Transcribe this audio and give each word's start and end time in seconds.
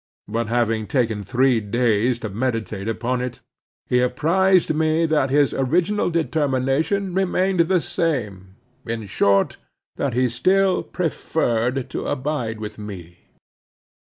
But 0.27 0.47
having 0.47 0.87
taken 0.87 1.23
three 1.23 1.59
days 1.59 2.17
to 2.25 2.29
meditate 2.29 2.87
upon 2.89 3.21
it, 3.21 3.39
he 3.85 3.99
apprised 3.99 4.73
me 4.73 5.05
that 5.05 5.29
his 5.29 5.53
original 5.53 6.09
determination 6.09 7.13
remained 7.13 7.59
the 7.69 7.79
same; 7.81 8.55
in 8.83 9.05
short, 9.05 9.57
that 9.97 10.15
he 10.15 10.27
still 10.27 10.81
preferred 10.81 11.87
to 11.91 12.07
abide 12.07 12.59
with 12.59 12.79
me. 12.79 13.27